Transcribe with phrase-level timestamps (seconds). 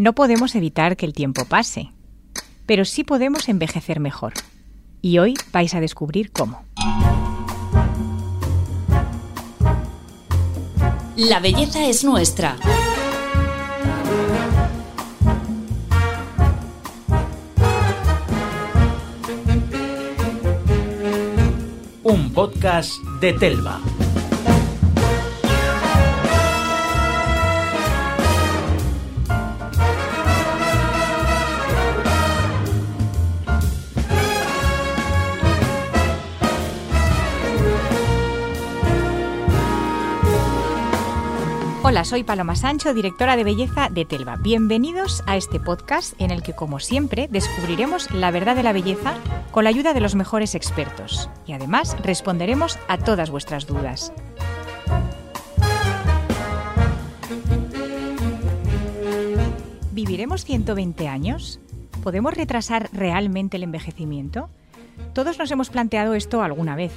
[0.00, 1.92] No podemos evitar que el tiempo pase,
[2.64, 4.32] pero sí podemos envejecer mejor.
[5.02, 6.64] Y hoy vais a descubrir cómo.
[11.16, 12.56] La belleza es nuestra.
[22.02, 22.90] Un podcast
[23.20, 23.82] de Telva.
[41.90, 44.36] Hola, soy Paloma Sancho, directora de belleza de Telva.
[44.36, 49.14] Bienvenidos a este podcast en el que, como siempre, descubriremos la verdad de la belleza
[49.50, 54.12] con la ayuda de los mejores expertos y además responderemos a todas vuestras dudas.
[59.90, 61.58] ¿Viviremos 120 años?
[62.04, 64.48] ¿Podemos retrasar realmente el envejecimiento?
[65.12, 66.92] Todos nos hemos planteado esto alguna vez.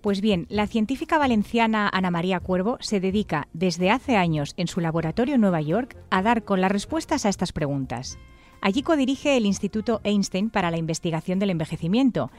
[0.00, 4.80] Pues bien, la científica valenciana Ana María Cuervo se dedica desde hace años en su
[4.80, 8.18] laboratorio en Nueva York a dar con las respuestas a estas preguntas.
[8.62, 12.30] Allí codirige el Instituto Einstein para la investigación del envejecimiento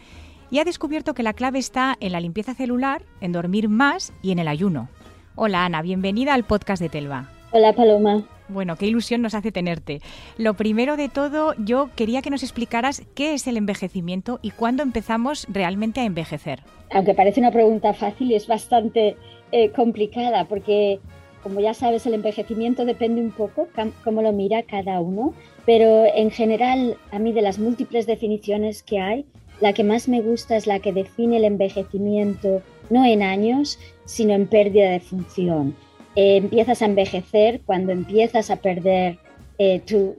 [0.50, 4.32] y ha descubierto que la clave está en la limpieza celular, en dormir más y
[4.32, 4.90] en el ayuno.
[5.36, 7.30] Hola Ana, bienvenida al podcast de Telva.
[7.52, 8.24] Hola Paloma.
[8.52, 10.02] Bueno, qué ilusión nos hace tenerte.
[10.38, 14.84] Lo primero de todo, yo quería que nos explicaras qué es el envejecimiento y cuándo
[14.84, 16.62] empezamos realmente a envejecer.
[16.92, 19.16] Aunque parece una pregunta fácil, es bastante
[19.54, 21.00] eh, complicada porque,
[21.44, 23.70] como ya sabes, el envejecimiento depende un poco
[24.04, 25.34] cómo lo mira cada uno,
[25.66, 29.26] pero en general, a mí de las múltiples definiciones que hay,
[29.62, 34.34] la que más me gusta es la que define el envejecimiento no en años, sino
[34.34, 35.76] en pérdida de función.
[36.16, 39.18] Eh, empiezas a envejecer cuando empiezas a perder
[39.58, 40.16] eh, tu,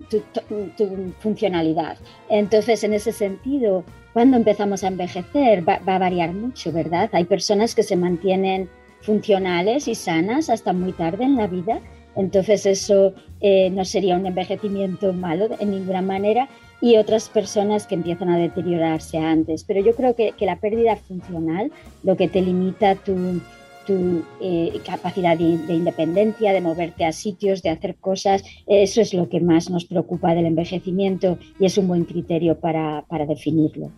[1.19, 1.97] funcionalidad.
[2.29, 7.11] Entonces, en ese sentido, cuando empezamos a envejecer va, a variar mucho, ¿verdad?
[7.13, 8.69] Hay personas que se mantienen
[9.01, 11.81] funcionales y sanas hasta muy tarde en la vida,
[12.15, 16.49] entonces eso eh, no sería un envejecimiento malo en ninguna manera
[16.81, 19.65] y otras personas que empiezan a deteriorarse antes.
[19.65, 21.73] Pero yo creo que, que la pérdida funcional,
[22.05, 23.41] lo que te limita tu
[23.87, 28.45] tu eh, capacidad de, independencia, de moverte a sitios, de hacer cosas.
[28.67, 33.05] Eso es lo que más nos preocupa del envejecimiento y es un buen criterio para,
[33.29, 33.91] definirlo.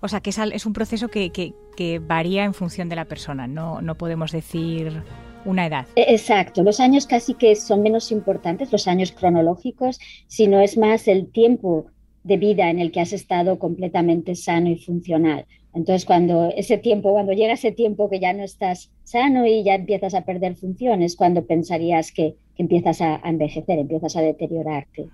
[0.00, 3.94] O sea, que es, un proceso que, varía en función de la persona, no, no
[3.96, 5.02] podemos decir
[5.44, 5.86] una edad.
[5.96, 11.08] E, exacto, los años casi que son menos importantes, los años cronológicos, sino es más
[11.08, 11.86] el tiempo
[12.24, 15.46] de vida en el que has estado completamente sano y funcional.
[15.78, 19.76] Entonces, cuando ese tiempo, cuando llega ese tiempo que ya no estás sano y ya
[19.76, 25.08] empiezas a perder funciones, cuando pensarías que, empiezas a, envejecer, empiezas a deteriorarte.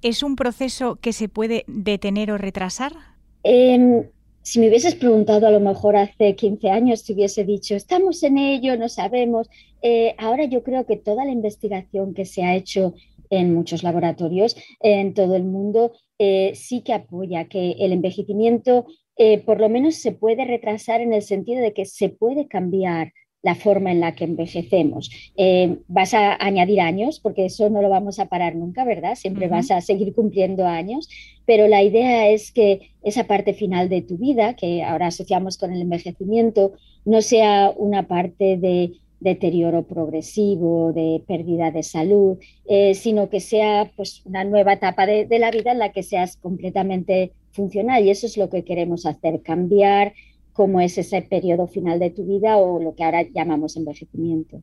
[0.00, 2.92] ¿Es un proceso que se puede detener o retrasar?
[3.42, 4.04] Em,
[4.40, 8.38] si me hubieses preguntado a lo mejor hace 15 años, te hubiese dicho, estamos en
[8.38, 9.50] ello, no sabemos.
[9.82, 12.94] Eh, ahora yo creo que toda la investigación que se ha hecho
[13.28, 18.86] en muchos laboratorios en todo el mundo eh, sí que apoya que el envejecimiento
[19.18, 23.12] eh, por lo menos se puede retrasar en el sentido de que se puede cambiar
[23.42, 25.10] la forma en la que envejecemos.
[25.36, 29.14] Eh, vas a añadir años, porque eso no lo vamos a parar nunca, ¿verdad?
[29.14, 31.08] Siempre vas a seguir cumpliendo años,
[31.46, 35.72] pero la idea es que esa parte final de tu vida, que ahora asociamos con
[35.72, 36.72] el envejecimiento,
[37.04, 43.90] no sea una parte de deterioro progresivo, de pérdida de salud, eh, sino que sea
[43.96, 48.10] pues, una nueva etapa de, de la vida en la que seas completamente funcional y
[48.10, 50.14] eso es lo que queremos hacer, cambiar
[50.52, 54.60] cómo es ese periodo final de tu vida o lo que ahora llamamos envejecimiento.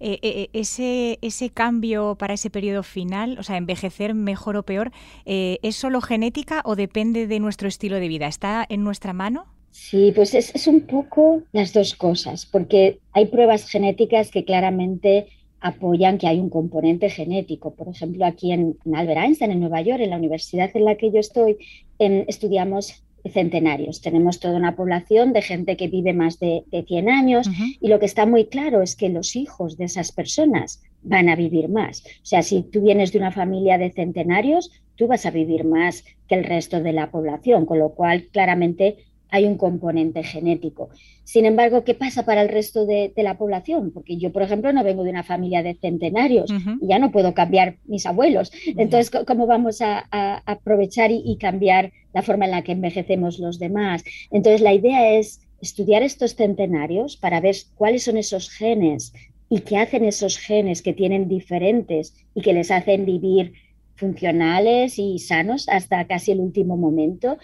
[0.00, 4.90] Eh, eh, ese, ese cambio para ese periodo final, o sea, envejecer mejor o peor,
[5.26, 8.26] eh, ¿es solo genética o depende de nuestro estilo de vida?
[8.26, 9.44] ¿Está en nuestra mano?
[9.70, 15.26] Sí, pues es, es un poco las dos cosas, porque hay pruebas genéticas que claramente
[15.64, 17.74] apoyan que hay un componente genético.
[17.74, 21.10] Por ejemplo, aquí en, Albert Einstein, en Nueva York, en la universidad en la que
[21.10, 21.56] yo estoy,
[21.98, 23.02] estudiamos
[23.32, 24.02] centenarios.
[24.02, 27.48] Tenemos toda una población de gente que vive más de, 100 años
[27.80, 31.34] y lo que está muy claro es que los hijos de esas personas van a
[31.34, 32.04] vivir más.
[32.22, 36.04] O sea, si tú vienes de una familia de centenarios, tú vas a vivir más
[36.28, 38.98] que el resto de la población, con lo cual claramente
[39.34, 40.90] hay un componente genético.
[41.24, 43.90] Sin embargo, ¿qué pasa para el resto de, la población?
[43.90, 47.34] Porque yo, por ejemplo, no vengo de una familia de centenarios y ya no puedo
[47.34, 48.52] cambiar mis abuelos.
[48.64, 50.06] Entonces, ¿cómo vamos a,
[50.46, 54.04] aprovechar y, cambiar la forma en la que envejecemos los demás?
[54.30, 59.14] Entonces, la idea es estudiar estos centenarios para ver cuáles son esos genes
[59.50, 63.54] y qué hacen esos genes que tienen diferentes y que les hacen vivir
[63.96, 67.38] funcionales y sanos hasta casi el último momento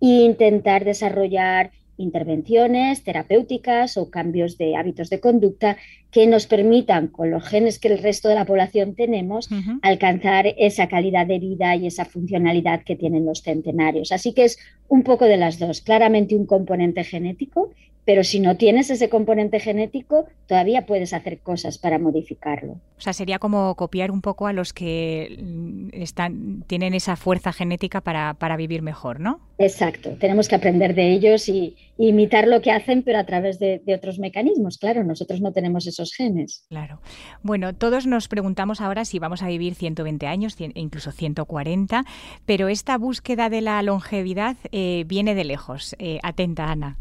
[0.00, 5.76] e intentar desarrollar intervenciones terapéuticas o cambios de hábitos de conducta
[6.10, 9.48] que nos permitan, con los genes que el resto de la población tenemos,
[9.82, 14.12] alcanzar esa calidad de vida y esa funcionalidad que tienen los centenarios.
[14.12, 14.58] Así que es
[14.88, 17.72] un poco de las dos, claramente un componente genético
[18.06, 22.74] pero si no tienes ese componente genético, todavía puedes hacer cosas para modificarlo.
[22.96, 27.52] O sea, sería como copiar un poco a los que mm, están, tienen esa fuerza
[27.52, 29.40] genética para, para vivir mejor, ¿no?
[29.58, 33.80] Exacto, tenemos que aprender de ellos y, imitar lo que hacen, pero a través de,
[33.84, 34.76] de, otros mecanismos.
[34.76, 36.66] Claro, nosotros no tenemos esos genes.
[36.68, 37.00] Claro.
[37.42, 42.04] Bueno, todos nos preguntamos ahora si vamos a vivir 120 años, incluso 140,
[42.44, 45.96] pero esta búsqueda de la longevidad eh, viene de lejos.
[45.98, 46.98] Eh, atenta, Ana.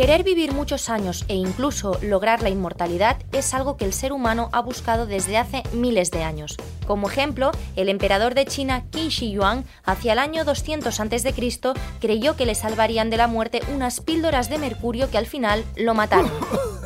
[0.00, 4.48] Querer vivir muchos años e incluso lograr la inmortalidad es algo que el ser humano
[4.52, 6.56] ha buscado desde hace miles de años.
[6.86, 11.34] Como ejemplo, el emperador de China Qin Shi Huang hacia el año 200 a.C.
[12.00, 15.92] creyó que le salvarían de la muerte unas píldoras de mercurio que al final lo
[15.92, 16.30] mataron.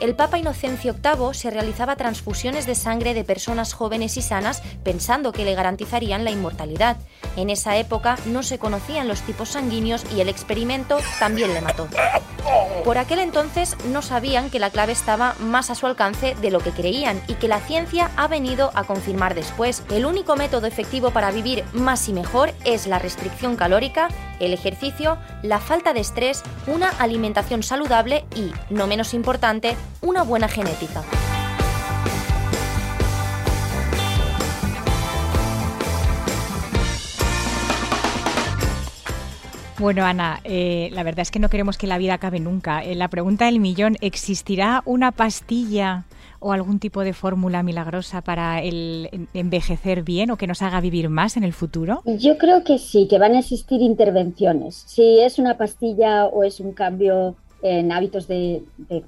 [0.00, 5.32] El Papa Inocencio VIII se realizaba transfusiones de sangre de personas jóvenes y sanas pensando
[5.32, 6.98] que le garantizarían la inmortalidad.
[7.36, 11.88] En esa época no se conocían los tipos sanguíneos y el experimento también le mató.
[12.84, 16.60] Por aquel entonces no sabían que la clave estaba más a su alcance de lo
[16.60, 19.82] que creían y que la ciencia ha venido a confirmar después.
[19.90, 24.08] El único método efectivo para vivir más y mejor es la restricción calórica,
[24.40, 30.48] el ejercicio, la falta de estrés, una alimentación saludable y, no menos importante, una buena
[30.48, 31.02] genética.
[39.78, 42.82] Bueno, Ana, eh, la verdad es que no queremos que la vida acabe nunca.
[42.82, 46.04] En la pregunta del millón, ¿existirá una pastilla
[46.40, 51.08] o algún tipo de fórmula milagrosa para el envejecer bien o que nos haga vivir
[51.08, 52.02] más en el futuro?
[52.04, 54.84] Yo creo que sí, que van a existir intervenciones.
[54.86, 58.62] Si es una pastilla o es un cambio en hábitos de,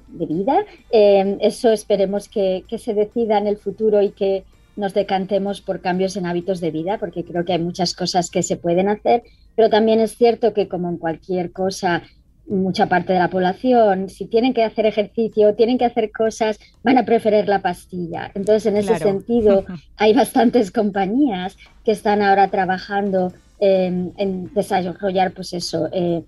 [0.09, 4.43] vida, eh, eso esperemos que, que se decida en el futuro y que
[4.79, 8.43] nos decantemos por cambios en hábitos de vida, porque creo que hay muchas cosas que
[8.43, 9.23] se pueden hacer,
[9.55, 12.03] pero también es cierto que como en cualquier cosa,
[12.49, 16.97] mucha parte de la población, si tienen que hacer ejercicio, tienen que hacer cosas, van
[16.97, 18.31] a preferir la pastilla.
[18.33, 19.65] Entonces, en ese sentido,
[19.97, 26.23] hay bastantes compañías que están ahora trabajando en desarrollar, pues eso, eh,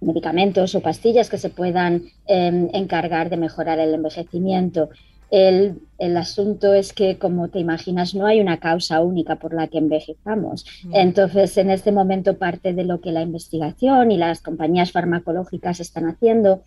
[0.00, 4.90] medicamentos o pastillas que se puedan em, encargar de mejorar el envejecimiento.
[5.32, 5.80] El,
[6.18, 10.66] asunto es que, como te imaginas, no hay una causa única por la que envejezamos.
[10.92, 16.04] Entonces, en este momento, parte de lo que la investigación y las compañías farmacológicas están
[16.04, 16.60] haciendo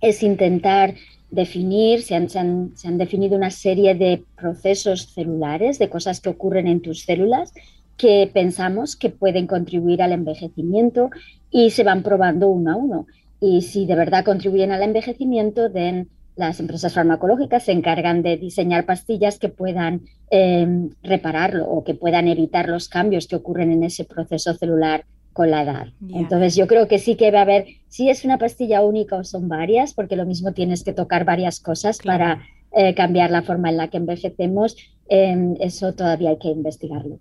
[0.00, 0.94] es intentar
[1.32, 6.68] definir, se han, se han definido una serie de procesos celulares, de cosas que ocurren
[6.68, 7.52] en tus células,
[7.96, 11.10] que pensamos que pueden contribuir al envejecimiento
[11.50, 13.06] y se van probando uno a uno.
[13.40, 18.84] Y si de verdad contribuyen al envejecimiento, den las empresas farmacológicas se encargan de diseñar
[18.84, 24.04] pastillas que puedan em, repararlo o que puedan evitar los cambios que ocurren en ese
[24.04, 25.88] proceso celular con la edad.
[26.14, 29.24] Entonces yo creo que sí que va a haber, si es una pastilla única o
[29.24, 32.42] son varias, porque lo mismo tienes que tocar varias cosas para
[32.74, 34.76] eh, cambiar la forma en la que envejecemos,
[35.08, 37.18] em, eso todavía hay que investigarlo.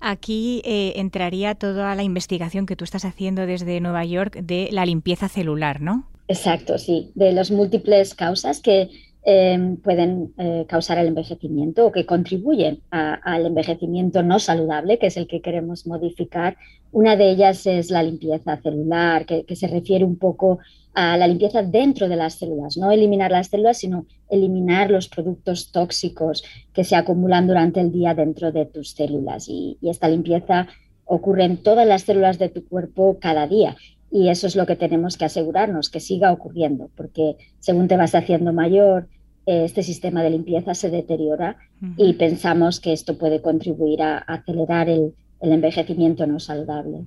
[0.00, 4.86] Aquí eh, entraría toda la investigación que tú estás haciendo desde Nueva York de la
[4.86, 6.08] limpieza celular, ¿no?
[6.28, 8.90] Exacto, sí, de las múltiples causas que
[9.22, 15.16] em, pueden eh, causar el envejecimiento o que contribuyen al envejecimiento no saludable, que es
[15.16, 16.58] el que queremos modificar.
[16.92, 20.58] Una de ellas es la limpieza celular, que, se refiere un poco
[20.94, 25.72] a la limpieza dentro de las células, no eliminar las células, sino eliminar los productos
[25.72, 26.44] tóxicos
[26.74, 29.48] que se acumulan durante el día dentro de tus células.
[29.48, 30.68] Y, y esta limpieza
[31.06, 33.76] ocurre en todas las células de tu cuerpo cada día
[34.10, 38.14] y eso es lo que tenemos que asegurarnos, que siga ocurriendo, porque según te vas
[38.14, 39.08] haciendo mayor,
[39.46, 41.56] eh, este sistema de limpieza se deteriora
[41.96, 47.04] y pensamos que esto puede contribuir a acelerar el, el envejecimiento no saludable.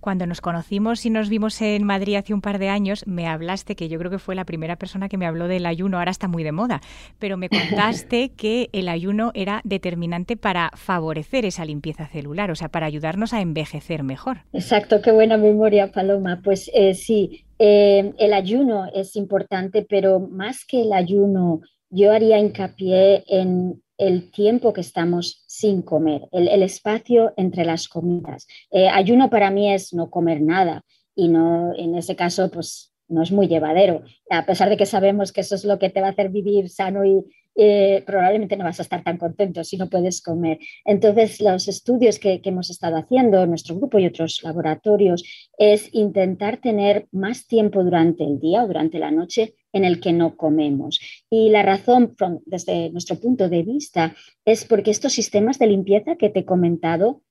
[0.00, 3.74] Cuando nos conocimos y nos vimos en Madrid hace un par de años, me hablaste,
[3.74, 6.28] que yo creo que fue la primera persona que me habló del ayuno, ahora está
[6.28, 6.80] muy de moda,
[7.18, 12.68] pero me contaste que el ayuno era determinante para favorecer esa limpieza celular, o sea,
[12.68, 14.38] para ayudarnos a envejecer mejor.
[14.52, 16.40] Exacto, qué buena memoria, Paloma.
[16.44, 21.60] Pues eh, sí, eh, el ayuno es importante, pero más que el ayuno,
[21.90, 28.46] yo haría hincapié en el tiempo que estamos sin comer, el, espacio entre las comidas.
[28.70, 33.22] Eh, ayuno para mí es no comer nada y no, en ese caso, pues no
[33.22, 34.02] es muy llevadero.
[34.30, 36.68] A pesar de que sabemos que eso es lo que te va a hacer vivir
[36.68, 37.24] sano y
[37.56, 40.58] eh, probablemente no vas a estar tan contento si no puedes comer.
[40.84, 45.24] Entonces, los estudios que, que hemos estado haciendo, nuestro grupo y otros laboratorios,
[45.58, 50.12] es intentar tener más tiempo durante el día o durante la noche en el que
[50.12, 51.00] no comemos.
[51.30, 52.14] Y la razón,
[52.46, 57.22] desde nuestro punto de vista, es porque estos sistemas de limpieza que te he comentado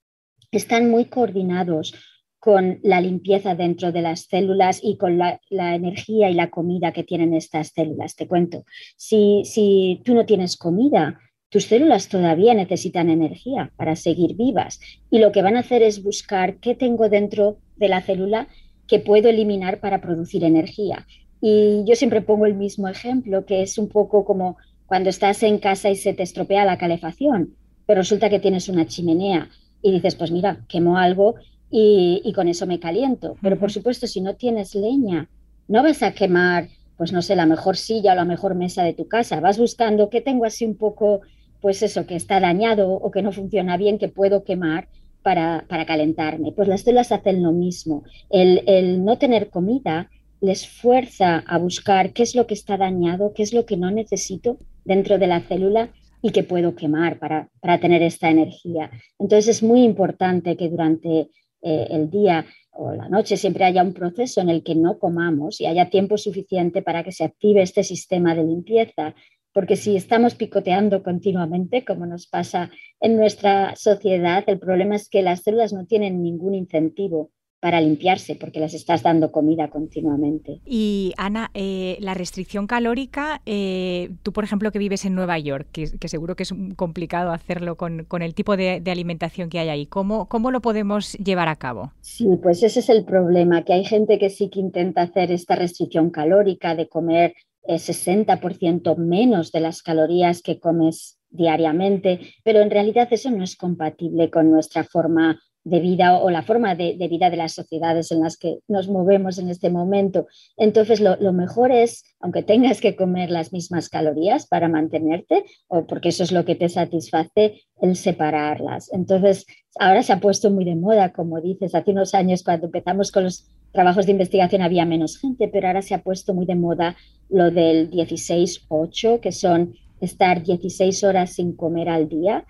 [0.51, 1.93] están muy coordinados
[2.39, 7.03] con la limpieza dentro de las células y con la, energía y la comida que
[7.03, 8.15] tienen estas células.
[8.15, 8.63] Te cuento,
[8.95, 14.79] si, si tú no tienes comida, tus células todavía necesitan energía para seguir vivas
[15.09, 18.47] y lo que van a hacer es buscar qué tengo dentro de la célula
[18.87, 21.05] que puedo eliminar para producir energía.
[21.41, 25.59] Y yo siempre pongo el mismo ejemplo, que es un poco como cuando estás en
[25.59, 29.49] casa y se te estropea la calefacción, pero resulta que tienes una chimenea
[29.81, 31.35] y dices, pues mira, quemo algo
[31.69, 33.35] y, con eso me caliento.
[33.41, 35.29] Pero por supuesto, si no tienes leña,
[35.67, 38.93] no vas a quemar, pues no sé, la mejor silla o la mejor mesa de
[38.93, 39.39] tu casa.
[39.39, 41.21] Vas buscando qué tengo así un poco,
[41.61, 44.87] pues eso, que está dañado o que no funciona bien, que puedo quemar
[45.21, 46.53] para, para calentarme.
[46.53, 48.03] Pues las células hacen lo mismo.
[48.29, 50.09] El, el no tener comida
[50.41, 53.91] les fuerza a buscar qué es lo que está dañado, qué es lo que no
[53.91, 55.89] necesito dentro de la célula
[56.21, 58.89] y que puedo quemar para, para tener esta energía.
[59.19, 61.29] Entonces es muy importante que durante
[61.61, 65.59] eh, el día o la noche siempre haya un proceso en el que no comamos
[65.59, 69.15] y haya tiempo suficiente para que se active este sistema de limpieza.
[69.51, 75.23] Porque si estamos picoteando continuamente, como nos pasa en nuestra sociedad, el problema es que
[75.23, 77.31] las células no tienen ningún incentivo
[77.67, 80.61] para limpiarse porque les estás dando comida continuamente.
[80.65, 85.67] Y Ana, eh, la restricción calórica, eh, tú por ejemplo que vives en Nueva York,
[85.73, 90.29] que, seguro que es complicado hacerlo con, el tipo de, alimentación que hay ahí, ¿Cómo,
[90.29, 91.91] ¿cómo lo podemos llevar a cabo?
[91.99, 95.57] Sí, pues ese es el problema, que hay gente que sí que intenta hacer esta
[95.57, 97.33] restricción calórica de comer
[97.67, 103.57] 60% eh, menos de las calorías que comes diariamente, pero en realidad eso no es
[103.57, 108.21] compatible con nuestra forma de vida o la forma de, vida de las sociedades en
[108.21, 110.27] las que nos movemos en este momento.
[110.55, 116.09] Entonces, lo, mejor es, aunque tengas que comer las mismas calorías para mantenerte, o porque
[116.09, 118.93] eso es lo que te satisface, el separarlas.
[118.93, 119.45] Entonces,
[119.77, 123.25] ahora se ha puesto muy de moda, como dices, hace unos años cuando empezamos con
[123.25, 126.95] los trabajos de investigación había menos gente, pero ahora se ha puesto muy de moda
[127.29, 132.45] lo del 16-8, que son estar 16 horas sin comer al día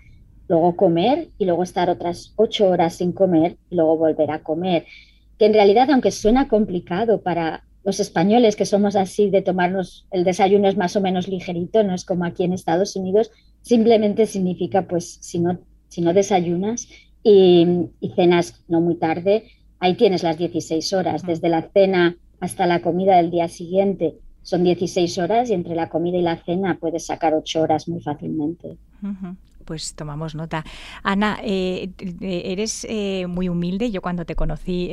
[0.48, 4.86] luego comer y luego estar otras ocho horas sin comer y luego volver a comer.
[5.38, 10.24] Que en realidad, aunque suena complicado para los españoles que somos así de tomarnos el
[10.24, 13.30] desayuno es más o menos ligerito, no es como aquí en Estados Unidos,
[13.62, 16.88] simplemente significa pues si no, si no desayunas
[17.22, 17.66] y,
[18.00, 19.44] y cenas no muy tarde,
[19.78, 24.16] ahí tienes las 16 horas, desde la cena hasta la comida del día siguiente.
[24.42, 28.00] Son 16 horas y entre la comida y la cena puedes sacar 8 horas muy
[28.00, 28.78] fácilmente
[29.68, 30.64] pues tomamos nota.
[31.02, 33.90] Ana, eh, eh, eres eh, muy humilde.
[33.90, 34.90] Yo cuando te conocí,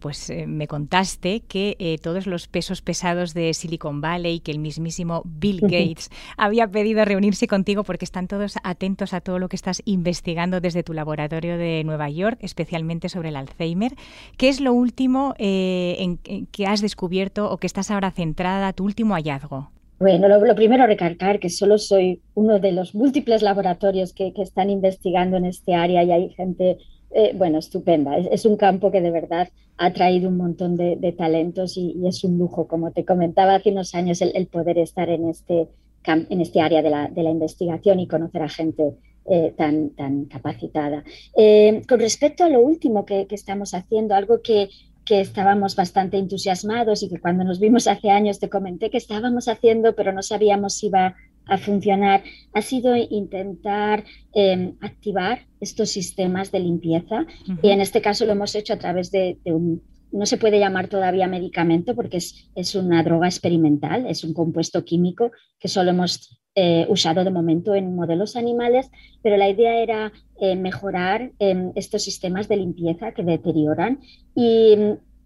[0.00, 5.60] pues me contaste que todos los pesos pesados de Silicon Valley, que el mismísimo Bill
[5.62, 10.60] Gates había pedido reunirse contigo porque están todos atentos a todo lo que estás investigando
[10.60, 13.94] desde tu laboratorio de Nueva York, especialmente sobre el Alzheimer.
[14.36, 19.14] ¿Qué es lo último en, que has descubierto o que estás ahora centrada, tu último
[19.14, 19.70] hallazgo?
[20.02, 25.36] Bueno, lo, primero recalcar que solo soy uno de los múltiples laboratorios que, están investigando
[25.36, 26.78] en este área y hay gente,
[27.12, 28.18] eh, bueno, estupenda.
[28.18, 32.36] Es, un campo que de verdad ha traído un montón de, talentos y, es un
[32.36, 35.68] lujo, como te comentaba hace unos años, el, poder estar en este,
[36.04, 40.24] en este área de la, de la investigación y conocer a gente eh, tan, tan
[40.24, 41.04] capacitada.
[41.36, 44.68] Eh, con respecto a lo último que, que, estamos haciendo, algo que
[45.12, 49.46] que estábamos bastante entusiasmados y que cuando nos vimos hace años te comenté que estábamos
[49.46, 52.22] haciendo, pero no sabíamos si iba a funcionar,
[52.54, 57.26] ha sido intentar em, activar estos sistemas de limpieza.
[57.62, 60.88] Y en este caso lo hemos hecho a través de, un, no se puede llamar
[60.88, 66.41] todavía medicamento porque es, es, una droga experimental, es un compuesto químico que solo hemos
[66.54, 68.90] eh, usado de momento en modelos animales,
[69.22, 74.00] pero la idea era eh, mejorar em, estos sistemas de limpieza que deterioran
[74.34, 74.76] y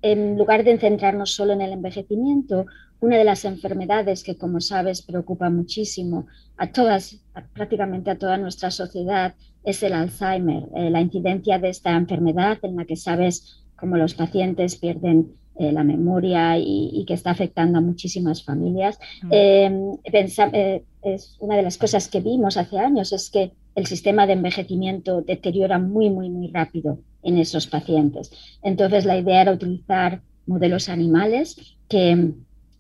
[0.03, 2.67] en lugar de centrarnos solo en el envejecimiento,
[3.01, 7.21] una de las enfermedades que, como sabes, preocupa muchísimo a todas,
[7.53, 12.77] prácticamente a toda nuestra sociedad, es el Alzheimer, eh, la incidencia de esta enfermedad en
[12.77, 17.81] la que sabes cómo los pacientes pierden eh, la memoria y, que está afectando a
[17.81, 18.99] muchísimas familias.
[19.23, 19.29] Mm.
[19.33, 24.27] Em, eh, es una de las cosas que vimos hace años es que el sistema
[24.27, 28.31] de envejecimiento deteriora muy, muy, muy rápido en esos pacientes.
[28.63, 32.33] Entonces, la idea era utilizar modelos animales que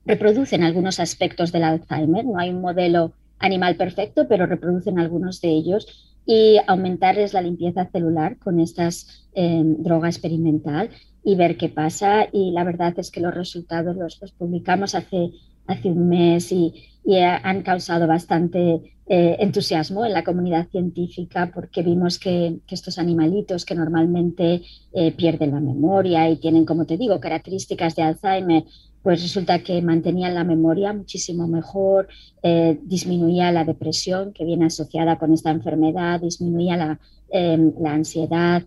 [0.04, 2.24] reproducen algunos aspectos del Alzheimer.
[2.24, 7.88] No hay un modelo animal perfecto, pero reproducen algunos de ellos y aumentarles la limpieza
[7.90, 8.88] celular con esta
[9.34, 10.90] eh, droga experimental
[11.26, 12.28] y ver qué pasa.
[12.32, 15.32] Y la verdad es que los resultados los, publicamos hace,
[15.66, 16.72] hace un mes y,
[17.18, 23.76] han causado bastante eh, entusiasmo en la comunidad científica porque vimos que, estos animalitos que
[23.76, 28.64] normalmente eh, pierden la memoria y tienen, como te digo, características de Alzheimer,
[29.06, 32.08] pues resulta que mantenían la memoria muchísimo mejor,
[32.42, 36.98] eh, disminuía la depresión que viene asociada con esta enfermedad, disminuía la,
[37.28, 38.64] em, ansiedad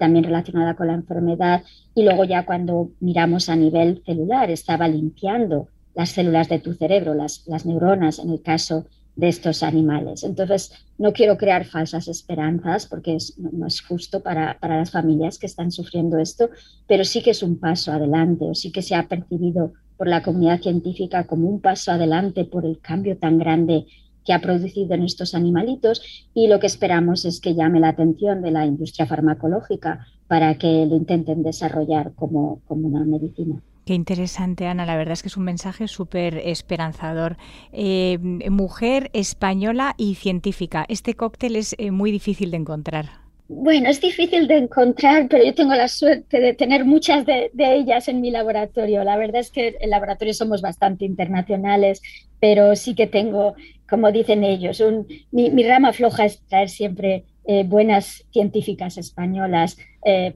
[0.00, 1.62] también relacionada con la enfermedad.
[1.94, 7.14] Y luego ya cuando miramos a nivel celular estaba limpiando las células de tu cerebro,
[7.14, 8.86] las, las neuronas en el caso
[9.16, 10.22] de estos animales.
[10.22, 15.46] Entonces, no quiero crear falsas esperanzas porque no es justo para, para, las familias que
[15.46, 16.50] están sufriendo esto,
[16.86, 20.22] pero sí que es un paso adelante o sí que se ha percibido por la
[20.22, 23.86] comunidad científica como un paso adelante por el cambio tan grande
[24.26, 28.42] que ha producido en estos animalitos y lo que esperamos es que llame la atención
[28.42, 33.62] de la industria farmacológica para que lo intenten desarrollar como, como una medicina.
[33.86, 34.84] Qué interesante, Ana.
[34.84, 37.36] La verdad es que es un mensaje súper esperanzador.
[37.72, 38.18] Eh,
[38.50, 40.84] mujer española y científica.
[40.88, 43.06] Este cóctel es eh, muy difícil de encontrar.
[43.46, 48.08] Bueno, es difícil de encontrar, pero yo tengo la suerte de tener muchas de, ellas
[48.08, 49.04] en mi laboratorio.
[49.04, 52.02] La verdad es que en laboratorio somos bastante internacionales,
[52.40, 53.54] pero sí que tengo,
[53.88, 54.82] como dicen ellos,
[55.30, 59.78] mi, rama floja es traer siempre eh, buenas científicas españolas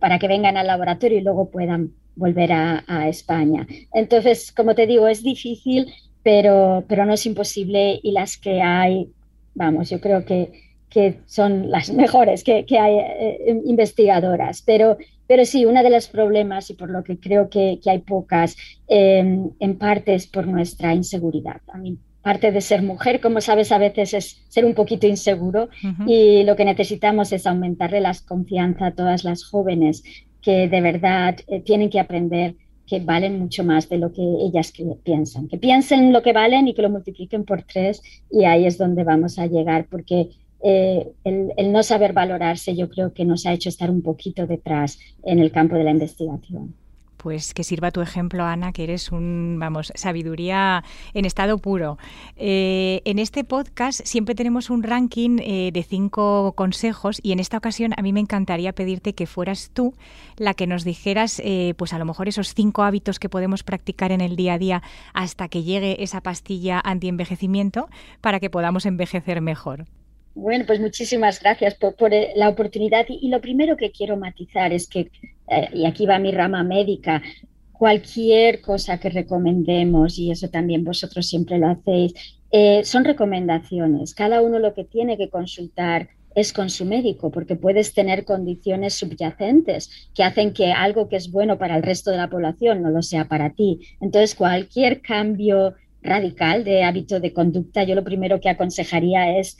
[0.00, 3.66] para que vengan al laboratorio y luego puedan volver a, España.
[3.92, 9.10] Entonces, como te digo, es difícil, pero, pero no es imposible y las que hay,
[9.54, 10.52] vamos, yo creo que,
[10.88, 14.62] que son las mejores que, que hay eh, investigadoras.
[14.62, 18.00] Pero, pero sí, uno de los problemas y por lo que creo que, que hay
[18.00, 21.60] pocas, em, en parte es por nuestra inseguridad.
[21.72, 25.68] A mí, parte de ser mujer, como sabes, a veces es ser un poquito inseguro
[26.06, 30.02] y lo que necesitamos es aumentarle la confianza a todas las jóvenes
[30.42, 32.54] que de verdad eh, tienen que aprender
[32.86, 34.72] que valen mucho más de lo que ellas
[35.04, 38.78] piensan, que piensen lo que valen y que lo multipliquen por tres y ahí es
[38.78, 40.30] donde vamos a llegar porque
[40.62, 44.46] eh, el, el, no saber valorarse yo creo que nos ha hecho estar un poquito
[44.46, 46.74] detrás en el campo de la investigación
[47.22, 51.98] pues que sirva tu ejemplo, Ana, que eres un, vamos, sabiduría en estado puro.
[52.36, 57.58] Eh, en este podcast siempre tenemos un ranking eh, de cinco consejos y en esta
[57.58, 59.94] ocasión a mí me encantaría pedirte que fueras tú
[60.36, 64.12] la que nos dijeras, eh, pues a lo mejor esos cinco hábitos que podemos practicar
[64.12, 67.90] en el día a día hasta que llegue esa pastilla anti-envejecimiento
[68.22, 69.84] para que podamos envejecer mejor.
[70.34, 71.94] Bueno, pues muchísimas gracias por,
[72.36, 73.04] la oportunidad.
[73.08, 75.10] Y, lo primero que quiero matizar es que,
[75.50, 77.22] eh, y aquí va mi rama médica,
[77.72, 82.14] cualquier cosa que recomendemos, y eso también vosotros siempre lo hacéis,
[82.52, 84.14] eh, son recomendaciones.
[84.14, 88.94] Cada uno lo que tiene que consultar es con su médico, porque puedes tener condiciones
[88.94, 92.90] subyacentes que hacen que algo que es bueno para el resto de la población no
[92.90, 93.80] lo sea para ti.
[94.00, 99.58] Entonces, cualquier cambio radical de hábito de conducta, yo lo primero que aconsejaría es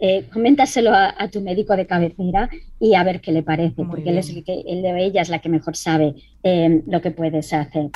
[0.00, 4.18] eh, coméntaselo a, tu médico de cabecera y a ver qué le parece, porque él,
[4.18, 7.52] es el que, él de ella es la que mejor sabe eh, lo que puedes
[7.52, 7.90] hacer.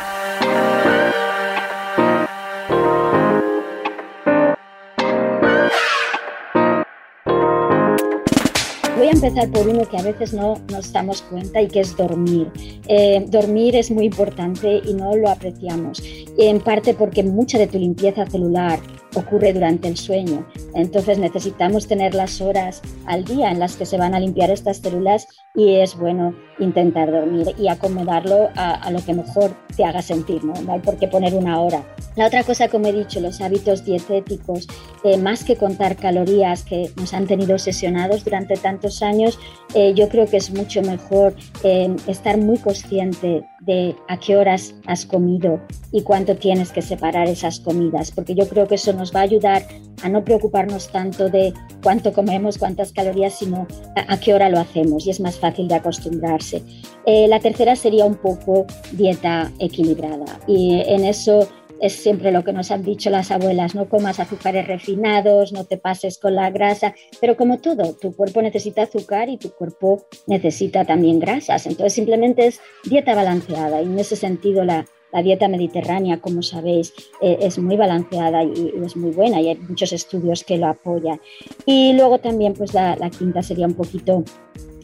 [8.97, 11.97] Voy a empezar por uno que a veces no nos damos cuenta y que es
[11.97, 12.49] dormir.
[12.89, 16.03] Eh, dormir es muy importante y no lo apreciamos,
[16.39, 18.81] en parte porque mucha de tu limpieza celular
[19.15, 20.47] ocurre durante el sueño.
[20.75, 24.79] Entonces necesitamos tener las horas al día en las que se van a limpiar estas
[24.79, 30.45] células y es bueno intentar dormir y acomodarlo a, lo que mejor te haga sentir,
[30.45, 30.55] ¿no?
[30.71, 31.83] hay por qué poner una hora.
[32.15, 34.69] La otra cosa, como he dicho, los hábitos dietéticos,
[35.03, 39.39] eh, más que contar calorías que nos han tenido sesionados durante tantos años,
[39.75, 44.75] eh, yo creo que es mucho mejor eh, estar muy consciente de a qué horas
[44.87, 49.02] has comido y cuánto tienes que separar esas comidas, porque yo creo que eso nos
[49.11, 49.67] va a ayudar
[50.03, 55.07] a no preocuparnos tanto de cuánto comemos, cuántas calorías, sino a, qué hora lo hacemos
[55.07, 56.63] y es más fácil de acostumbrarse.
[57.07, 61.49] Eh, la tercera sería un poco dieta equilibrada y en eso
[61.81, 65.79] es siempre lo que nos han dicho las abuelas, no comas azúcares refinados, no te
[65.79, 70.85] pases con la grasa, pero como todo, tu cuerpo necesita azúcar y tu cuerpo necesita
[70.85, 76.21] también grasas, entonces simplemente es dieta balanceada y en ese sentido la, la dieta mediterránea,
[76.21, 80.59] como sabéis, eh, es muy balanceada y, es muy buena y hay muchos estudios que
[80.59, 81.21] lo apoyan.
[81.67, 84.25] Y luego también, pues la, quinta sería un poquito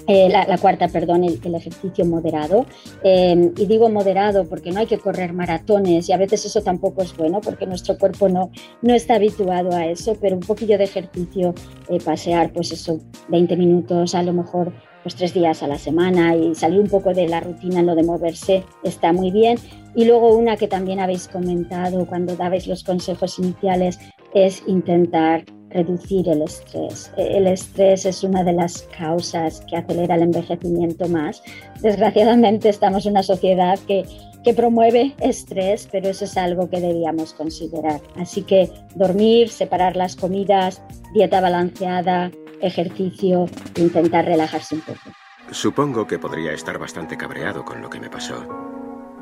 [0.06, 2.66] eh, la, cuarta, perdón, el, ejercicio moderado.
[3.02, 7.02] Em, y digo moderado porque no hay que correr maratones y a veces eso tampoco
[7.02, 8.50] es bueno porque nuestro cuerpo no,
[8.82, 11.54] no está habituado a eso, pero un poquillo de ejercicio,
[11.88, 16.34] eh, pasear, pues eso, 20 minutos, a lo mejor pues tres días a la semana
[16.34, 19.58] y salir un poco de la rutina en lo de moverse está muy bien.
[19.94, 23.98] Y luego una que también habéis comentado cuando dabais los consejos iniciales
[24.34, 27.12] es intentar reducir el estrés.
[27.16, 31.42] El estrés es una de las causas que acelera el envejecimiento más.
[31.80, 34.04] Desgraciadamente estamos en una sociedad que,
[34.44, 38.00] que promueve estrés, pero eso es algo que debíamos considerar.
[38.16, 40.82] Así que dormir, separar las comidas,
[41.14, 42.30] dieta balanceada,
[42.60, 45.12] ejercicio intentar relajarse un poco.
[45.50, 48.46] Supongo que podría estar bastante cabreado con lo que me pasó,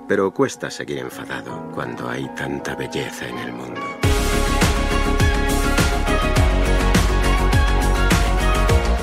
[0.08, 3.80] pero cuesta seguir enfadado cuando hay tanta belleza en el mundo.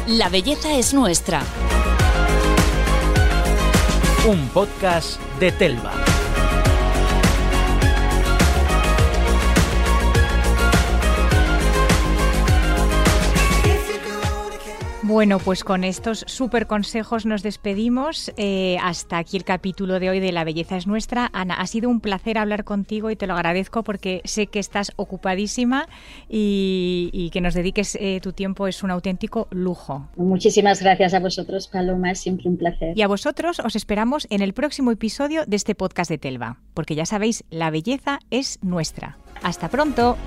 [0.08, 1.42] La belleza es nuestra.
[4.28, 6.13] Un podcast de Telva.
[15.14, 18.32] Bueno, pues con estos súper consejos nos despedimos.
[18.36, 21.30] Eh, hasta aquí el capítulo de hoy de La Belleza es Nuestra.
[21.34, 24.92] Ana, ha sido un placer hablar contigo y te lo agradezco porque sé que estás
[24.96, 25.88] ocupadísima
[26.28, 30.10] y, que nos dediques eh, tu tiempo es un auténtico lujo.
[30.16, 32.98] Muchísimas gracias a vosotros, Paloma, es siempre un placer.
[32.98, 36.96] Y a vosotros os esperamos en el próximo episodio de este podcast de Telva, porque
[36.96, 39.20] ya sabéis, la belleza es nuestra.
[39.44, 40.18] Hasta pronto.